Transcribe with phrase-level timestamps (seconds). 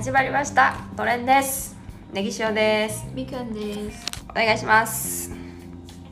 [0.00, 0.78] 始まりました。
[0.96, 1.76] トレンです。
[2.14, 3.06] ネギ塩です。
[3.12, 4.06] みかんです。
[4.30, 5.30] お願いします。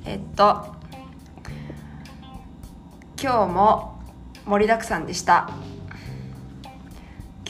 [0.04, 0.76] えっと
[3.18, 3.98] 今日も
[4.44, 5.48] 盛りだくさんでした。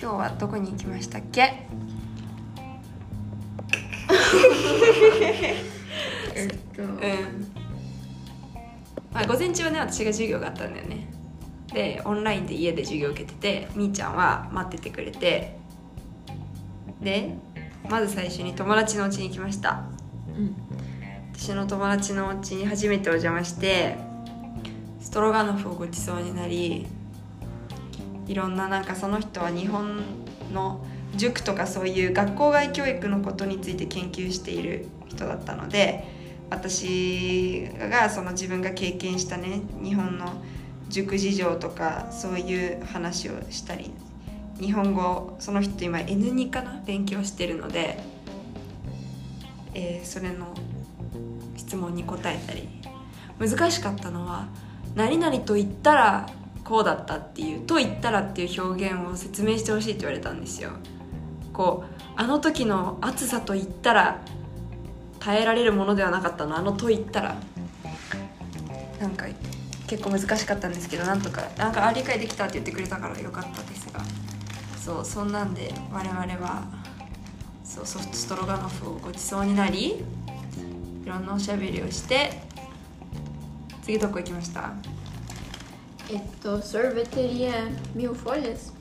[0.01, 1.41] 今日はどこに行きましたっけ？
[6.37, 6.99] えっと、うん、
[9.13, 11.09] まあ、午前中はね私が授業があったんだよね。
[11.73, 15.58] でオンラインで家で授業受けててみーちゃんは待っててくれて
[17.01, 17.35] で
[17.89, 19.85] まず最初に友達の家に来ました。
[20.37, 20.55] うん。
[21.33, 23.97] 私の友達の家に初めてお邪魔して
[25.01, 26.87] ストロガノフをごちそうになり
[28.27, 30.03] いろんななんかその人は日本
[30.53, 30.85] の
[31.17, 36.05] 塾とかそういう学校外教育のことについて研究している人だったので
[36.51, 40.43] 私がその自分が経験したね日本の
[40.89, 43.93] 塾事情とかそういう話をしたり
[44.61, 46.83] 日本語その人今 N2 かな？
[46.87, 47.99] 勉強してるので、
[49.75, 50.55] えーそれの
[51.57, 52.69] 質問に答えたり。
[53.39, 54.49] 難しかったのは
[54.97, 56.29] 「何々と言ったら
[56.65, 60.71] こうだった」っていう「と言ったら」っていう表現を説明してほしいって言われたんですよ。
[61.53, 64.21] こうあの時の暑さと言ったら
[65.21, 66.57] 耐えられるものではなかったの。
[66.57, 67.37] あのと言ったら。
[69.01, 69.27] なんか
[69.87, 74.01] 結構難しかったんですけどなんとかなんかあ理解できたって言ってくれたからよかったですが。
[74.89, 76.63] そうそんなんで我々は
[77.63, 80.03] そうソフトストロガノフをごちそうになりい
[81.05, 82.31] ろんなおしゃべりをして
[83.83, 84.73] 次どこ行きました？
[86.11, 88.73] えっと sorveteria mil folhas?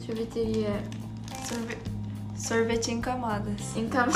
[0.00, 0.80] Sorveteria
[1.44, 1.76] ソルベ
[2.34, 4.10] ソルベチンカマーです encam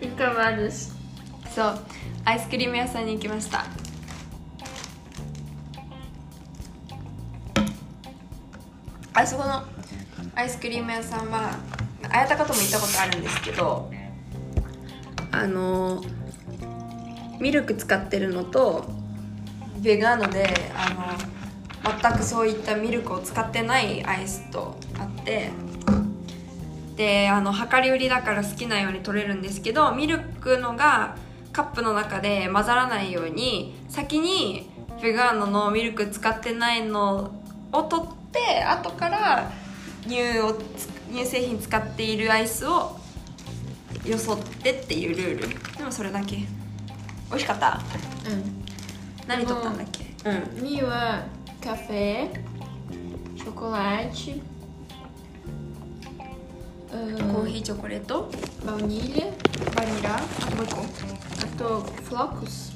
[0.00, 0.94] encamadas
[1.54, 1.78] そう
[2.24, 3.66] アイスクリーム屋さんに行きました
[9.16, 9.62] あそこの
[10.34, 11.56] アイスクリーム屋さんは
[12.10, 13.90] 綾鷹とも行ったことあるんですけど
[15.30, 16.02] あの
[17.40, 18.84] ミルク使ってるのと
[19.78, 25.50] ベガーノであの全くそういったミルクを使ってないアイスとあって
[26.96, 31.16] であの量り売りだから好きなように取れるんですけどミルクのが
[31.52, 34.70] カップの中で混ざらないように先に
[35.00, 37.32] ベガーノのミルク使ってないの
[37.70, 38.23] を取って
[38.66, 39.52] 後から
[40.02, 42.98] 乳をつ乳製品使っているアイスを
[44.04, 45.76] よそってっていうルール。
[45.78, 46.36] でもそれだけ。
[46.36, 46.46] 美
[47.32, 47.80] 味しかった？
[48.28, 48.64] うん。
[49.26, 50.04] 何取ったんだっけ？
[50.28, 50.62] うん。
[50.62, 51.24] ミは
[51.62, 52.28] カフェ。
[53.36, 54.40] チョコラテ
[57.22, 58.30] コーヒーチョコレート
[58.64, 59.32] ？baunilha
[59.74, 60.16] バニラ？
[60.16, 60.20] あ
[60.50, 60.80] ともう一個。
[60.80, 60.84] あ
[61.58, 62.72] と flocos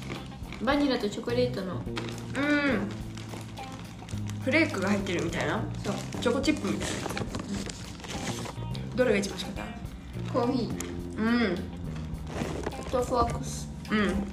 [0.63, 1.75] バニラとチョコレートの。
[1.75, 1.81] うん
[4.43, 5.61] フレークが入ってるみたいな？
[5.83, 5.95] そう。
[6.21, 7.01] チョコチップみたいなや
[8.93, 8.95] つ。
[8.95, 9.65] どれが一番美味しかっ
[10.33, 10.69] コーヒー。
[11.15, 11.57] たうん。
[12.79, 14.27] あと flocos うん。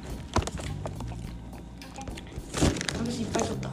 [3.06, 3.70] 私いっぱい取った。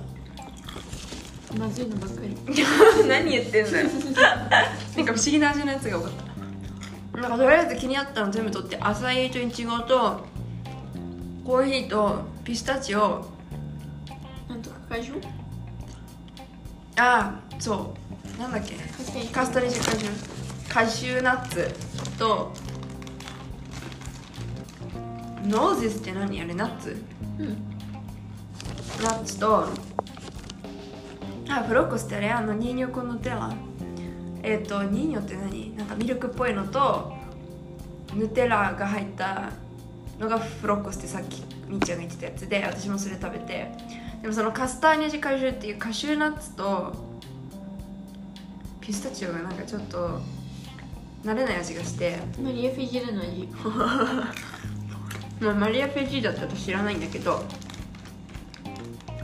[1.57, 2.38] まずいのばっかり。
[3.07, 3.88] 何言ってんだよ。
[4.97, 6.11] なんか不思議な味のやつが多かっ
[7.13, 7.22] た。
[7.22, 10.25] なんかとりあえず気になったの全部取ってアサイーとイチゴと
[11.45, 13.25] コーヒーとピスタチオ。
[14.49, 15.22] なんとかカジュ
[16.97, 17.95] ああそ
[18.37, 18.39] う。
[18.39, 18.75] なんだっけ？
[19.31, 21.69] カスタネジカシュカシューナッツ
[22.17, 22.51] と
[25.45, 26.41] ノーゼスって何？
[26.41, 27.01] あれナッツ？
[27.39, 27.47] うん。
[29.03, 29.67] ナッツと
[31.49, 32.29] あフロッコスってあれ？
[32.31, 33.53] あのニーニョコのテラ？
[34.41, 35.75] えっ、とニーニョって何？
[35.75, 37.13] なんかミルクっぽいのと
[38.13, 39.51] ヌテラが入った
[40.19, 43.71] のがフロッコスってさっきみっちゃんが言ってたやつで私もそれ食べて
[44.23, 46.94] でもそのカスターニャジカシューっていうカシューナッツと
[48.79, 50.22] ピスタチオがなんかちょっと
[51.25, 52.19] 慣れない味がして。
[52.41, 53.50] マリア・フィジェルの味
[55.41, 57.44] まあ、マリア・フェジーダって私知らないんだけど。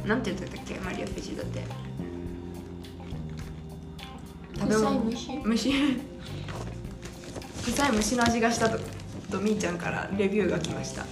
[0.06, 1.64] なんて言ってたっけマリア・フェジーダって。
[4.68, 5.74] 臭い虫虫
[7.64, 8.78] 臭い虫の味がしたと
[9.32, 11.06] とみーちゃんからレビューが来ました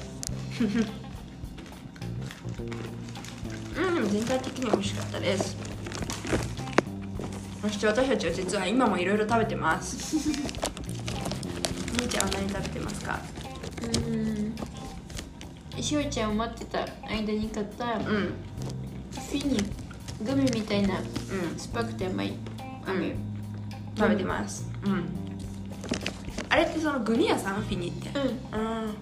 [4.08, 5.58] も全体的に美味しかったです。
[7.62, 10.16] そして私たちは実は今もいろいろ食べてます。
[10.16, 13.20] みーちゃんは何食べてますか？
[13.84, 14.56] うん。
[15.82, 18.34] しおちゃんを待ってた間に買ったフうん。
[19.34, 19.60] ィニ
[20.24, 21.06] グミみたいなうん。
[21.60, 22.34] 酸っぱくて甘い
[22.86, 23.16] 飴、
[23.98, 24.72] 食べてます。
[24.86, 25.06] うん。
[26.50, 27.56] あれってそのグミ屋さん？
[27.56, 28.10] フィニって。
[28.18, 28.96] うん。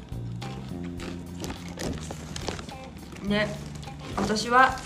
[3.23, 3.47] うんね。
[4.17, 4.77] 私は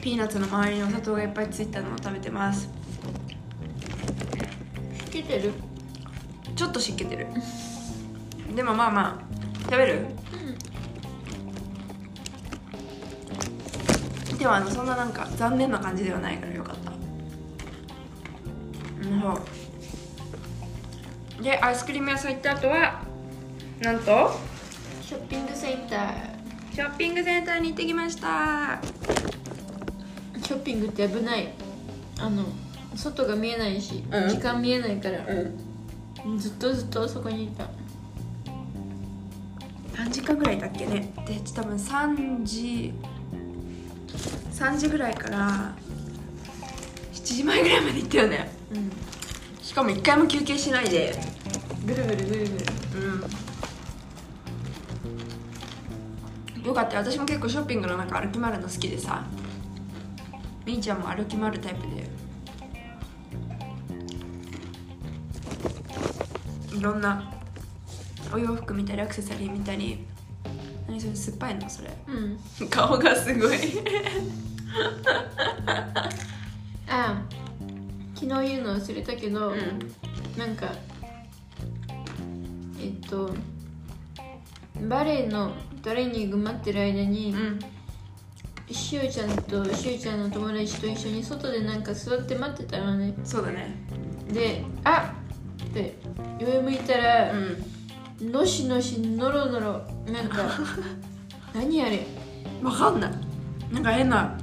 [0.00, 2.68] ピーナッツの周りにお砂糖がいっぱいついたのを食べてます。
[5.04, 5.52] つけてる？
[6.56, 7.26] ちょっと湿気てる。
[8.54, 9.24] でもまあまあ
[9.64, 10.06] 食べる？
[14.38, 16.92] でもあのそんななんか残念な感じではないからよかった。
[19.02, 19.42] うんそ
[21.40, 21.42] う。
[21.42, 23.02] でアイスクリーム屋さん行った後は
[23.80, 24.30] なんと？
[25.02, 26.38] ショッピングセンター。
[26.74, 28.80] ショッピングセンターに行ってきました
[30.48, 31.52] ショッピングって危ない。
[32.18, 32.42] あの
[32.96, 34.30] 外が見えないし、うん。
[34.30, 35.18] 時間見えないから、
[36.24, 36.38] うん。
[36.38, 37.68] ずっとずっとそこにいた。
[39.94, 41.12] 何時間ぐらいだっけね？
[41.26, 42.94] で多分3時
[44.54, 45.74] 3時ぐらいから
[47.12, 48.50] 7時前ぐらいまで行ったよね。
[48.72, 48.90] うん。
[49.62, 51.14] しかも一回も休憩しないで。
[51.84, 52.50] ぐるぐるぐるぐる。
[56.56, 56.66] うん。
[56.68, 57.04] よかったよ。
[57.04, 59.26] 私も結構ショッピングの中歩き回るの好きでさ
[60.68, 62.06] みーちゃんも歩き回るタイプで
[66.76, 67.32] いろんな
[68.30, 70.04] お洋服見たりアクセサリー見たり。
[70.86, 71.90] 何それ酸っぱいのそれ。
[72.06, 72.38] うん。
[72.68, 73.56] 顔がすごい。
[76.86, 77.22] あ
[78.14, 79.56] 昨日言うの忘れたけど、うん。
[80.36, 80.70] なんか
[82.78, 83.34] えっと
[84.86, 87.58] バレエのトレーニング待ってる間に、うん
[88.70, 93.14] しおちゃんとしおちゃんの友達と一緒に外でなんか座って待ってたのね。
[93.24, 93.76] そうだね。
[94.32, 95.14] で「あ
[95.62, 95.96] っ!」って
[96.40, 97.64] 上向いたら、うん。
[98.20, 99.72] のしのしのろのろ
[100.12, 100.38] なんか
[101.54, 102.04] 何あれ？
[102.60, 103.12] 分かんない。
[103.72, 104.36] なんか変な。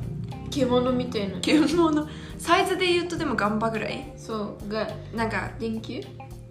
[0.49, 1.39] 獣みたいな。
[1.41, 2.07] 獣？
[2.37, 4.13] サイズで言うとでもガンバぐらい？
[4.15, 5.99] そうがなんか電球？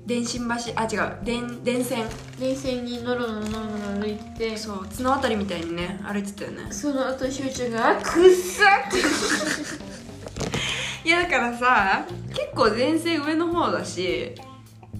[0.06, 2.04] 電信橋あ違う電電線。
[2.38, 4.56] 電線にのろのろのろ歩いてて。
[4.56, 6.66] そう綱渡りみたいにね歩いてたよね。
[6.70, 8.98] その後しおちゃんが「あくっさ!」って。
[11.04, 14.32] いやだからさ結構電線上の方だし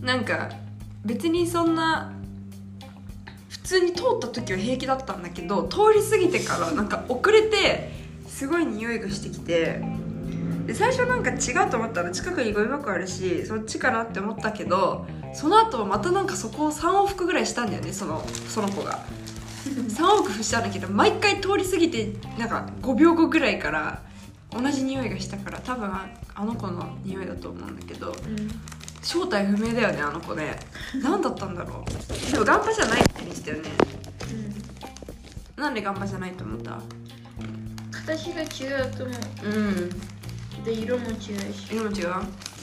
[0.03, 0.51] なんか
[1.05, 2.12] 別にそんな
[3.49, 7.91] 普通に通った時は平気だったんだけど通り過ぎてからなんか遅れて
[8.29, 9.83] すごい匂いがしてきて
[10.66, 19.00] で最初なんか違うと思ったら近くにゴミ箱あるしそっちかなって思ったけどその後またなんかそこを3往復ぐらいしたんだよねそのその子が。
[19.64, 24.02] 3往復したんだけど毎回通り過ぎてなんか5秒後ぐらいから
[24.52, 28.50] 同じ匂いがしたから多分ああの子の匂いだと思うんだけどうん。
[29.02, 30.58] 正体不明だよねあの子ね。
[31.02, 32.32] 何だったんだろう。
[32.32, 33.70] でもガンパじゃないって言ってたよね。
[35.56, 36.81] なんでガンパじゃないと思った？
[37.93, 39.12] 形が違うと思
[39.44, 39.49] う。
[39.49, 39.52] ん。
[39.52, 39.90] う
[40.64, 41.26] で色も違うし。
[41.70, 42.08] 色も違う？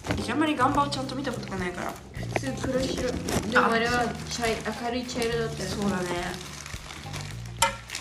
[0.08, 1.94] 私あんまりガンパをちゃんと見たことがないから。
[1.94, 3.12] 普通黒白。
[3.52, 3.78] でもあ。
[3.80, 6.04] れは茶い明るい茶色だったよそうだね。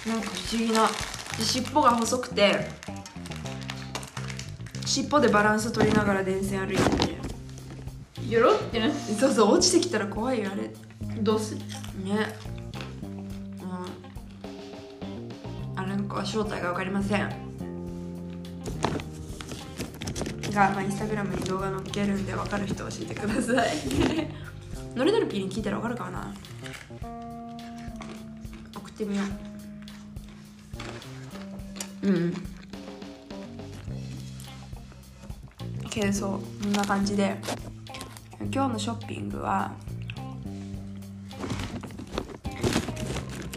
[0.06, 0.88] なんか不思議な。
[1.38, 2.68] で尻尾が細くて
[4.86, 7.18] 尻尾でバランス取りながら電線歩いてて
[8.28, 8.96] よろってなって。
[9.12, 10.62] そうそう落ちてきたら怖いよあれ。
[10.62, 10.72] ね
[11.20, 11.60] どうする？
[11.60, 12.12] うん
[15.76, 17.49] あれの子は正体が分かりません
[20.50, 23.70] が、まあ、インスタグラムに動画載っけるんで分かる人教えてください。
[24.96, 26.34] ノリノリピーに聞いたら分かるかな？
[28.76, 29.22] 送ってみよ
[32.02, 32.08] う。
[32.08, 32.34] うん。
[35.88, 36.40] けどそう。
[36.62, 37.36] こんな感じで。
[38.52, 39.72] 今日のショッピングは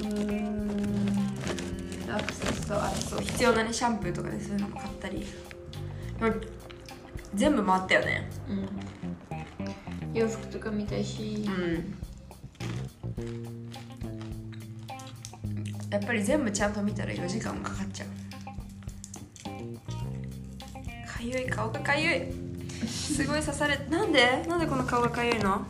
[0.02, 5.26] うーんアクセスとあそう必要なねシャンプーとかでそういうのも買ったり。
[7.36, 8.30] 全部回ったよね。
[8.50, 8.70] うん。
[10.14, 11.46] 洋服とか見たし。
[11.48, 11.96] うん。
[15.90, 18.08] やっぱり全部ちゃんと見たら4時間もかかっちゃう。
[21.08, 21.50] かゆい。
[21.50, 22.34] 顔がかゆい。
[22.88, 24.44] すごい刺されなんで？
[24.48, 25.66] なんでこの顔がかゆいの？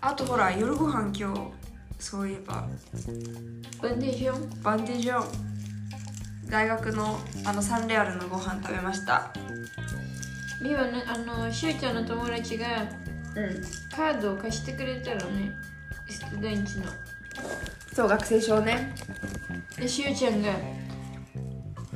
[0.00, 1.40] あとほら夜ご飯今日
[1.98, 2.68] そういえば。
[3.80, 4.62] バンデーション？
[4.62, 5.53] バンディジョン
[6.54, 9.32] 大学のあのサンレアルのご飯食べました。
[10.62, 12.66] みはねあのしおちゃんの友達が
[13.34, 13.64] うん。
[13.90, 15.50] カードを貸してくれたのね。
[16.08, 16.84] ストデンチの。
[17.92, 18.94] そう学生証ね。
[19.76, 20.50] でしおちゃんが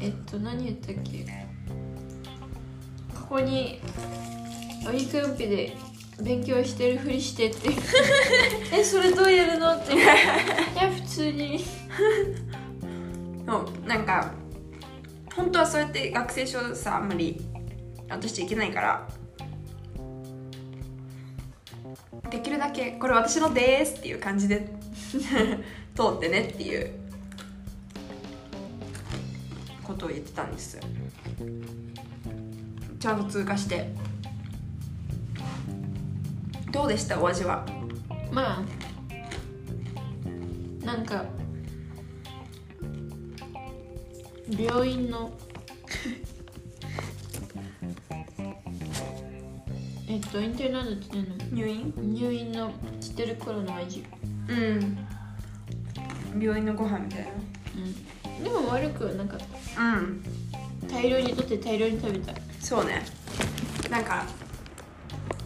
[0.00, 1.24] えっと何言ったっけ？
[3.14, 3.80] ここに
[4.84, 5.76] お肉うんぴで
[6.20, 7.70] 勉強してるふりしてって。
[8.76, 9.76] えそれどうやるの？
[9.76, 9.94] って。
[9.94, 11.64] いや普通に。
[13.46, 14.32] そうなんか
[15.38, 17.40] 本当はそうやって学生証さあんまり
[18.09, 19.09] 渡しちゃいけないから。
[22.28, 24.68] できるだけこれ私のですっていう感じで
[25.95, 26.90] 通ってねっていう。
[29.85, 30.78] ことを言ってたんです。
[32.99, 33.95] ちゃんと通過して。
[36.73, 37.64] どうでしたお味は？
[38.33, 38.64] ま
[40.83, 41.25] あなんか
[44.50, 45.30] 病院の。
[50.08, 51.92] えっとインテリなんだって言ってん入院？
[51.96, 54.02] の入院の知ってる頃の味
[54.48, 54.98] うん。
[56.40, 57.28] 病院のご飯みたい
[57.76, 58.44] うん。
[58.44, 59.40] でも悪くはなかっ
[59.74, 59.80] た。
[59.80, 60.22] なうん。
[60.90, 62.32] 大量にとって大量に食べた。
[62.60, 63.04] そうね。
[63.90, 64.24] なんか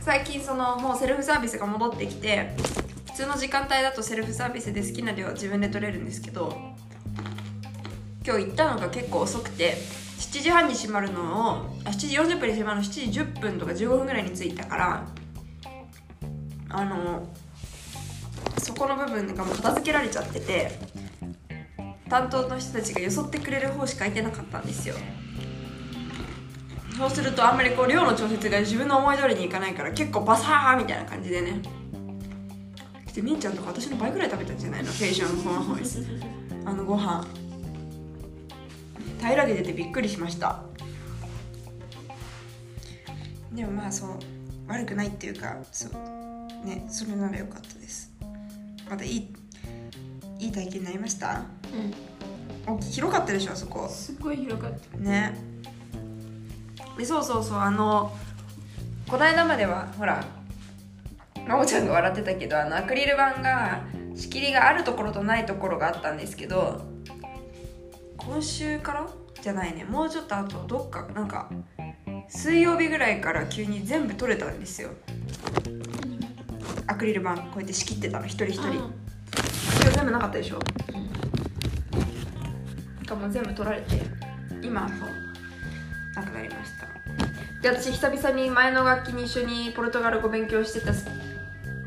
[0.00, 2.54] 最近そのもうセルフサービスが戻ってきて
[3.06, 6.71] 普通の時間帯だとセルフサービスで好きな量は自分で取れるんですけど
[8.24, 9.74] 今日行ったのが結構遅くて
[10.18, 11.52] 7時半に閉まるのを
[11.84, 15.06] あ7時40分に閉まるの7時10分とか15分ぐらいに着いたから
[16.68, 17.26] あの
[18.58, 20.78] そこの部分がもう片付けられちゃってて
[22.08, 24.94] 担当の人たちがよそってくれる方しか空いてなかったんですよ。
[26.96, 31.62] そうするとあんまりこう量の調節が自分の思い通りにいかないから結構バサーみたいな感じでね。
[33.14, 34.92] でみんちゃんとか私の倍ぐらい食べたんじゃないの？
[34.92, 36.06] ペーションのホーイス
[36.64, 37.26] あのご飯。
[39.22, 40.62] 平らげててびっくりしました。
[43.52, 44.18] でもまあそう
[44.66, 48.10] 悪くないっていうかそうねそれならよかったです。
[48.90, 49.34] またいい
[50.38, 51.42] いい体験になりました？
[52.66, 52.74] うん。
[52.74, 53.88] お広かったでしょあそこ。
[53.88, 54.98] すごい広かった。
[54.98, 55.36] ね。
[56.98, 58.12] でそうそうそうあの
[59.08, 60.24] この間まではほら
[61.46, 63.82] まおちゃんが笑ってたけどあのアクリル板が
[64.14, 66.91] 仕切りがあるところとないところがあったんですけど
[68.24, 69.06] 今週から？
[69.40, 69.84] じゃないね。
[69.84, 71.50] もうちょっとあとどっかなんか
[72.28, 74.90] 水曜日ぐらいから急に全部取れたんですよ。
[76.86, 78.68] アクリル板こうやって仕切ってたの一人一人。
[78.68, 78.90] 今
[79.90, 80.60] 日全部なかったでしょ？
[83.06, 84.00] がもう全部取られて
[84.62, 84.98] 今そう
[86.14, 86.86] なくなりました。
[87.60, 90.92] で私久々に前の楽器に一緒にポルトガル語勉強してた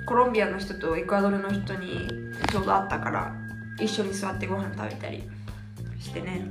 [0.06, 2.08] コロンビアの人とエクアドルの人に
[2.50, 3.34] ちょうど会ったから
[3.80, 5.24] 一緒に座ってご飯食べたり
[6.15, 6.45] してね。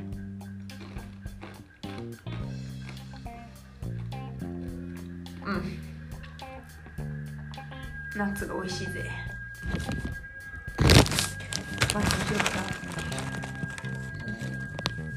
[5.47, 5.63] うん。
[8.19, 9.11] ナッツが美味しいぜ。
[11.95, 12.01] ま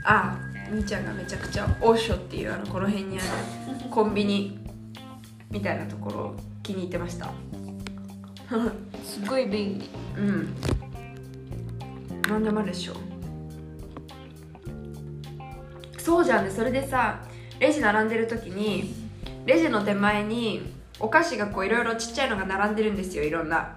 [0.03, 0.39] ああ
[0.71, 3.27] みーちゃんがめちゃくちゃオーショっていうあのこの辺にある
[3.89, 4.59] コンビニ
[5.49, 7.31] みたいなところ気に入ってました。
[9.03, 9.89] すごい便利。
[10.17, 10.55] うん。
[12.29, 13.06] なんでもあるでしょ
[16.07, 17.19] そうじゃんねそれでさ
[17.59, 18.93] レジ並んでる時に
[19.45, 20.61] レジの手前に
[21.01, 23.75] お菓子がこういろいろちっちゃいのが並んでるんですよいろんな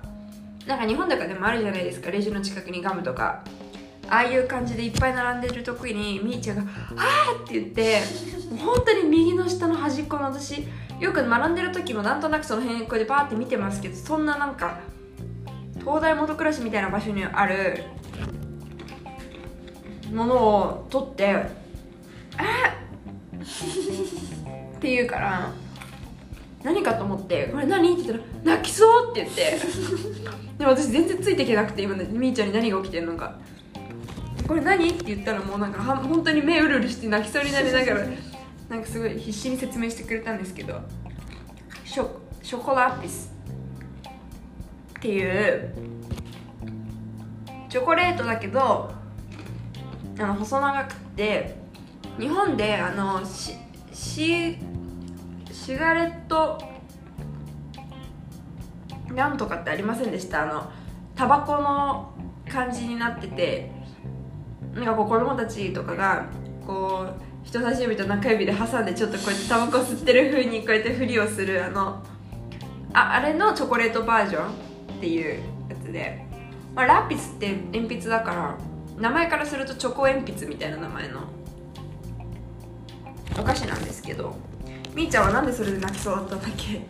[0.64, 3.42] なんか日本とかでもあるじゃないですかレジの近くにガムとか
[4.08, 6.62] ああいう感じでいっぱい並んでる時にみーちゃんが
[6.96, 8.00] 「あー!」って言って
[8.64, 10.64] 本当に右の下の端っこの私
[11.00, 14.78] よく並んでる時もなんとなくその辺こうやってバーって見てますけどそんななんか
[15.80, 17.82] 東大元暮らしみたいな場所にある
[20.12, 21.58] ものを取って
[24.76, 25.52] 「っ!」て言うから
[26.62, 29.58] 何かと思って「これ何?」って言ったら「泣きそう!」って言って
[30.58, 33.34] でも私全然ついていけなくて今みーちゃんに何が起きてんのか
[34.46, 38.06] 「これ何?」って言ったらもうなんかは本当に目うるうるして泣きそうになりながら
[38.68, 40.80] なんかすごい必死に説明してくれたんですけど
[41.84, 42.06] ショ
[42.42, 43.32] ショコラピス
[44.98, 45.74] っていう
[47.68, 48.92] チョコレートだけど
[50.18, 51.59] あの細長くて
[52.18, 53.54] 日本であのシ
[53.92, 54.58] シ
[55.52, 56.58] シガレット
[59.14, 60.42] なんとかってありませんでした。
[60.42, 60.70] あの
[61.16, 62.12] タバコの
[62.48, 63.70] 感じになってて
[64.74, 66.26] なんかこう子供たちとかが
[66.66, 72.02] こう人差し指と中指で挟んでちょっとこうやってタバコ吸ってる風にこうやってふりをするあの
[72.92, 74.52] ああれのチョコレートバージョンっ
[75.00, 76.24] ていうやつで、
[76.74, 78.58] まあ、ラピスって鉛筆だから
[78.98, 81.20] 名前からするとチョコ鉛筆みたいな名前の
[83.40, 84.36] お菓子なんですけど
[84.94, 86.80] みーちゃんはなんでそれで泣きそうだったんだっけ？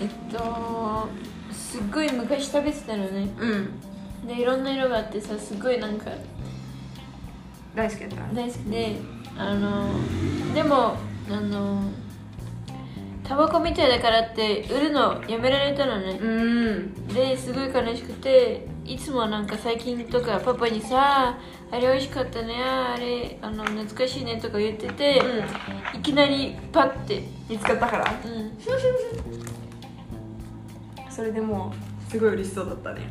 [0.00, 1.08] えっと
[1.52, 3.28] すっごい昔食べてたのね。
[3.38, 4.26] うん。
[4.26, 6.10] でいろんな色があってさすごいなんか
[7.74, 8.34] 大好きだった？
[8.34, 8.96] 大好きで
[9.36, 9.88] あの
[10.54, 10.96] でも
[11.30, 11.82] あの
[13.22, 16.18] タバコみたいだからって売るのやめられたのね。
[16.20, 16.26] う
[16.80, 17.06] ん。
[17.08, 21.38] ですごい悲しくていつもなんか最近とかパパにさ
[21.72, 25.22] 「あれ美味しかったねあれあの懐かしいね」とか言ってて、
[25.94, 28.14] いきなりパッて見つかったから。
[28.24, 28.52] うん。
[31.10, 31.72] それでも
[32.08, 33.08] うすごい嬉しそうだったね。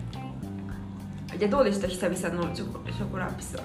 [1.40, 1.88] でどうでした？
[1.88, 3.64] 久々のチョコショコラピスは。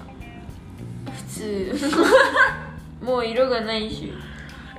[1.13, 1.75] 普通。
[3.05, 4.11] もう色がないし。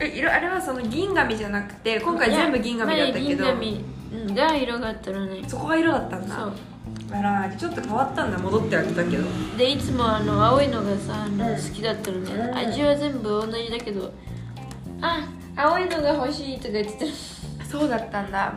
[0.01, 3.45] え色あれはその銀紙じゃなくて今回全部銀紙だったけど。
[3.45, 3.85] 前銀
[4.27, 4.35] 紙。
[4.35, 6.35] が色があったらねそこが色だったんだ。
[6.35, 6.53] そう
[7.13, 9.25] あらちょっと変わったんだ戻ってあげたけど。
[9.57, 12.57] でいつもあの青いのがさあのうん好きだったのね、うん。
[12.57, 14.13] 味は全部同じだけど
[15.01, 17.07] あ青いのが欲しいとか言って
[17.59, 18.55] たそうだったんだ。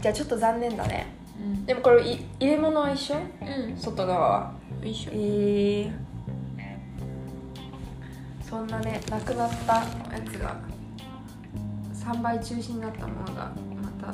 [0.00, 1.14] じゃあちょっと残念だね。
[1.38, 1.66] うん。
[1.66, 3.16] でもこれい入れ物は一緒？
[3.16, 3.76] うん。
[3.76, 4.52] 外側は。
[4.82, 5.92] よいしょえー、
[8.42, 9.84] そんなねなくなったや
[10.26, 10.60] つが
[11.94, 14.12] 3倍中止になったものがまた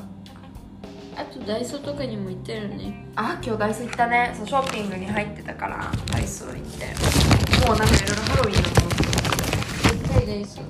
[1.18, 3.04] あとダイソーとかにも行ったよね。
[3.16, 4.32] あ今日ダイソー行ったね。
[4.36, 7.66] そうショッピングに入ってたからダイソー行って。
[7.66, 8.96] もうなんかいろいろハロウィンのもの
[9.82, 10.64] 絶対ダイソー。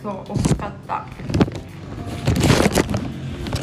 [0.00, 1.06] そう惜しかった。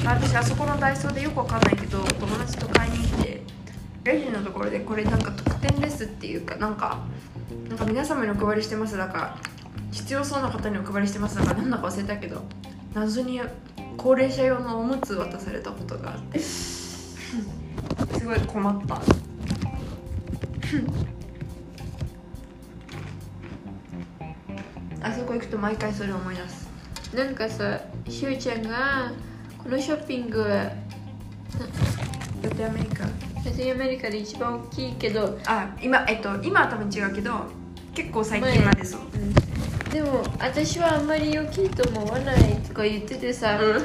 [0.04, 3.44] 私あそこのダイソーでよくわかんないけど友達と買いに行って
[4.04, 7.06] レジのところでこれなんか特典ですっていうかなんか
[7.70, 9.38] なんか皆様にお配りしてますだから
[9.92, 12.42] 必要そうな方にお配りしてますだからなんだか忘れたけど
[12.96, 13.40] 謎に
[13.98, 16.40] 高齢者用のおむつ渡されたことがあって。
[16.40, 17.16] す
[18.26, 19.02] ごい困った。
[25.04, 26.70] あそこ行くと毎回それを思い出す。
[27.16, 29.12] なんかさしおちゃんが
[29.58, 30.48] このショッピングは
[32.42, 33.04] ラテンアメリカ？
[33.04, 33.10] ラ
[33.56, 37.48] テンアメリカで一番大きいけど、あ今えっと今は多分違うけど
[37.94, 39.02] 結構最近までそう。
[39.92, 43.84] でも私はあんまり大きいと思わないとか言っててさ、うん。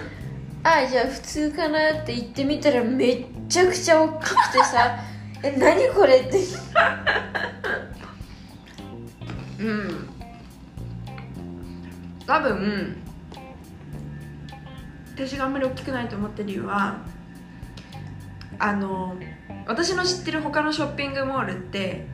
[0.62, 4.98] あじゃあ普通かなって言ってみたらめっちゃくちゃ大きくてさ
[5.42, 6.38] え何これって。
[9.58, 10.08] うん。
[12.26, 12.96] 多分
[15.14, 16.98] 私があんまり大きくないと思ってる理由は
[18.58, 19.16] あの
[19.66, 22.06] 私の知ってる他のショッピングモールって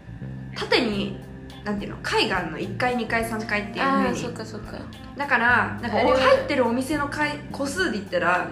[0.54, 1.18] 縦に
[1.64, 4.18] なんていうの階があるの1階2階3階っていうふうに。
[4.18, 4.78] そっかそっか。
[5.16, 8.48] だからなんか入ってるお店の階個数で言ったら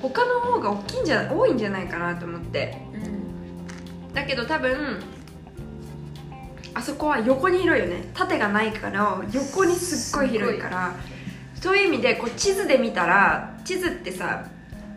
[0.00, 2.78] 他の方が大きいんじゃ多いんじゃないかなと思って。
[2.94, 3.16] うん
[4.14, 4.98] だけど多分
[6.72, 8.08] あそこは横に広いよね。
[8.14, 10.94] 縦がないから横にすっごい広いから。
[11.60, 14.46] そういう意味でこう地図で見たら地図ってさ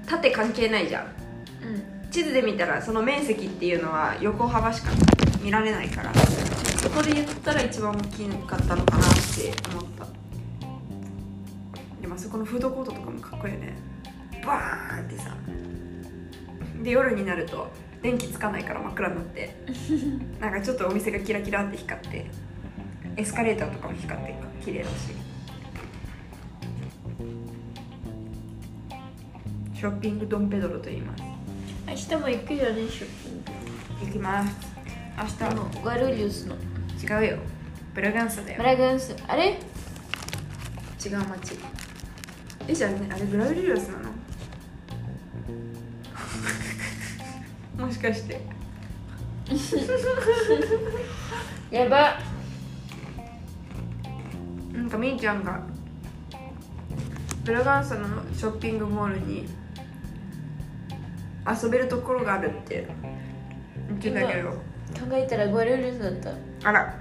[0.05, 1.03] 縦関係ないじゃん。
[1.03, 2.09] うん。
[2.11, 4.91] 地図で見たらその面積っていうのは横幅しか
[5.41, 6.11] 見られないから
[6.89, 10.07] そこで言ったら一番大きかったのかなって思った。
[12.01, 13.77] でもあそこのフードコートとかもかっこいいよね。
[14.43, 15.35] バーンってさ。
[16.81, 17.67] で夜になると
[18.01, 19.55] 電気つかないから真っ暗になって。
[20.41, 22.25] なんかちょっとお店がキラキラって光って
[23.17, 24.33] エスカレーターとかも光って
[24.65, 25.13] 綺麗だし。
[29.75, 31.23] ショッピングドンペドロと言います。
[31.87, 33.43] 明日も行くよねショッピン
[33.99, 34.05] グ。
[34.07, 34.55] 行きます。
[35.19, 36.55] 明日あのガルリウスの
[37.01, 37.37] 違うよ。
[37.93, 38.57] ブラガンサだよ。
[38.57, 39.59] ブラガンスあれ？
[41.03, 41.55] 違う街。
[42.67, 43.97] えじゃあねあれグラウリリオスな
[47.77, 47.79] の？
[47.87, 48.39] もしかして。
[51.71, 52.19] やば。
[54.73, 55.61] なんかみーちゃんが
[57.43, 59.47] ブラガンサのショッピングモールに
[61.63, 62.87] 遊べるところがあるって
[63.89, 64.53] 言ってたけど
[64.93, 66.13] 考えたらガルリウスだっ
[66.61, 66.69] た。
[66.69, 66.95] あら。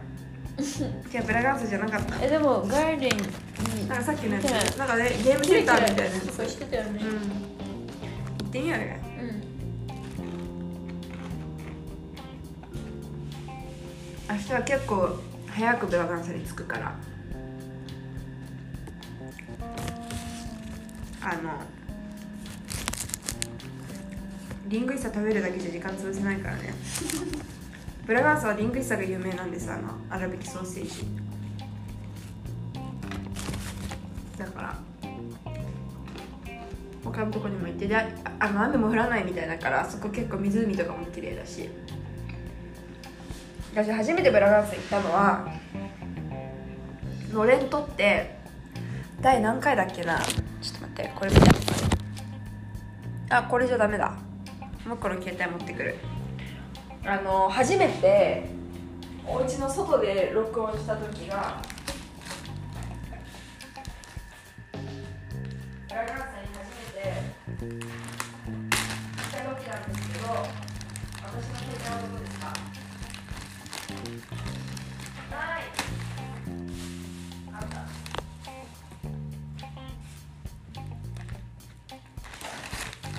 [0.58, 2.16] じゃあブラガンサじゃなかった。
[2.24, 3.16] えでもガーデン
[3.78, 4.76] になんかさっきのやつ。
[4.76, 6.36] なんかねゲームセンターみたいなやつ。
[6.36, 7.00] そうしてたよね。
[7.02, 7.08] うん。
[7.08, 8.84] 行ってみようよ。
[14.28, 14.36] うん。
[14.36, 15.16] 明日は結構
[15.48, 16.94] 早くブラガンサに着くから。
[21.20, 21.60] あの
[24.68, 26.74] リングイッサ食べるだけじゃ時間潰せないからね
[28.08, 31.06] ブラガンサはリングイサが有名なんですあの粗挽きソーセージ。
[34.38, 34.78] だから
[37.04, 38.06] 他のとこにも行ってであ
[38.48, 41.68] の雨も降らないみたいだからそこ結構湖とかも綺麗だし。
[43.74, 45.52] 私初めてブラガンサ行ったのは
[47.30, 48.38] のれんとって
[49.20, 50.18] 第何回だっけな？
[50.62, 51.42] ちょっと待ってこれ見て
[53.28, 54.16] あこれじゃダメだ。
[54.86, 55.96] もう一個の携帯持ってくる。
[57.10, 58.44] あの初めて
[59.26, 61.62] お家の外で録音した時が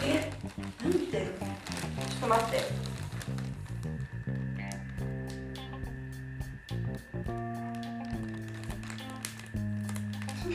[0.03, 0.31] え
[0.83, 2.78] 何言ってんのちょっと待って。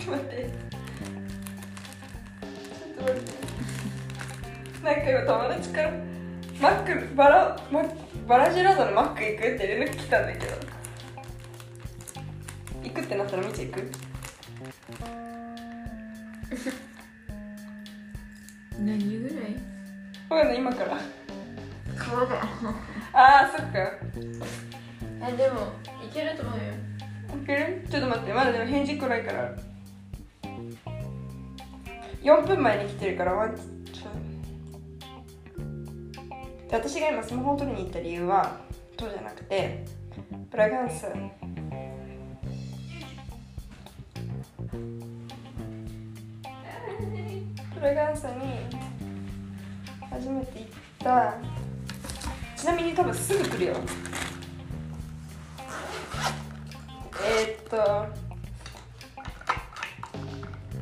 [0.04, 0.50] ちょっと待って。
[4.84, 5.90] なんか今友達から
[6.60, 7.82] マックバラマ
[8.28, 10.52] バラジェラードのマック行くって連絡来たんだけど。
[12.82, 13.90] 行くってなったら見て行く？
[18.78, 19.56] 何時ぐらい？
[20.28, 20.98] わかんない今から。
[21.96, 22.42] 川だ。
[23.14, 23.78] あーそっか。
[25.22, 25.72] あでも
[26.04, 26.64] いけると思うよ。
[27.42, 27.86] いける？
[27.90, 29.56] ちょっと待ってまだでも返事来ないから
[32.24, 34.02] 4分前に来てるからワンちょ
[36.68, 38.58] で私が今スマホを取りに行った理由は
[38.98, 39.84] そうじゃなくて
[40.50, 41.06] プラガンス
[47.74, 48.40] プラガンサに
[50.10, 50.68] 初めて行っ
[51.00, 51.34] た。
[52.64, 53.74] ちなみに多分すぐ来るよ。
[57.26, 58.23] えー、っと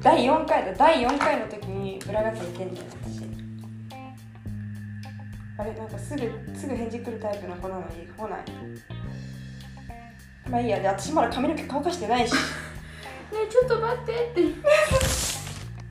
[0.02, 3.22] 第4回だ第4回の時にブラガンサ行ってんだよ私。
[5.58, 6.20] あれなんかすぐ
[6.58, 8.44] すぐ返事来るタイプの子なのに来ない。
[10.50, 12.32] まあいいやで私まだ髪の毛乾かしてないし。
[12.34, 12.38] ね
[13.46, 14.12] えちょっと待って。
[14.32, 14.40] って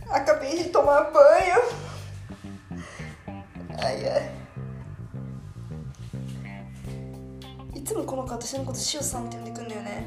[0.10, 1.56] 赤ページ止まんぽいよ。
[3.82, 4.41] あいやい。
[7.82, 10.06] つもこの子私のことしおさんって呼んでくんだよね。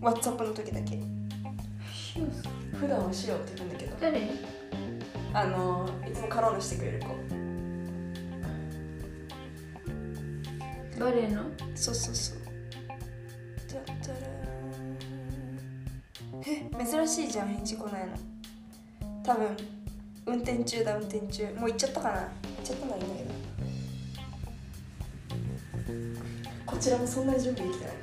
[0.00, 1.00] WhatsApp の時だけ
[2.82, 3.96] 普段はしおって呼んだけど。
[4.00, 4.28] 誰？
[5.32, 7.06] あのいつもカローナしてくれる子。
[10.98, 11.44] バレエの？
[11.76, 12.38] そうそうそう。
[16.44, 18.16] え珍しいじゃん返事来ないの。
[19.22, 19.56] 多分
[20.26, 21.44] 運転中だ運転中。
[21.54, 22.18] もう行っちゃったかな？
[22.18, 22.30] 行っ
[22.64, 23.30] ちゃったならいいんだけど。
[26.66, 27.94] こちらもそんなに準備できてない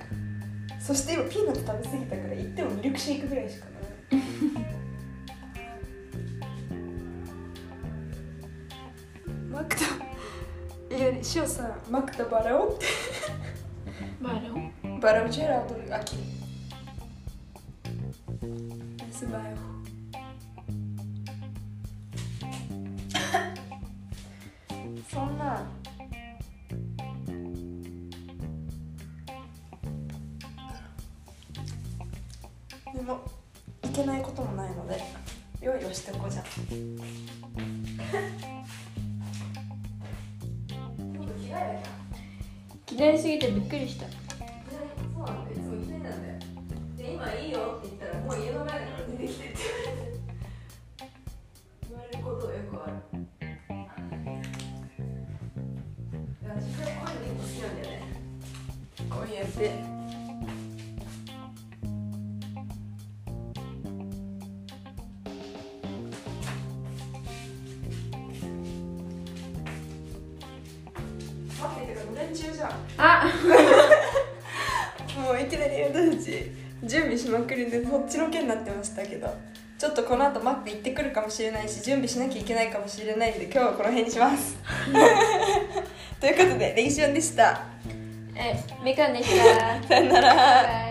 [0.79, 3.73] そして今ピーナッツ食べ過ぎたから行ってもミルクシェイクぐらいしかない
[9.59, 12.85] マクタいやしおさんマクタバラオって
[14.21, 16.17] バレオ Para o gelato aqui.
[19.07, 19.48] Nesse bairro.
[59.59, 59.71] って
[72.97, 73.25] あ。
[75.17, 76.51] もういきなり私たち
[76.83, 79.27] 準備しまくりでそっちの件になってましたけど。
[79.77, 84.57] ちょっとこの後マック行ってくるかもしれないし準備しなきゃいけないかもしれないんで今日はこの辺にします。
[86.19, 87.63] ということで練習でした。
[87.87, 87.98] え
[88.83, 90.88] みかんでしたさよなら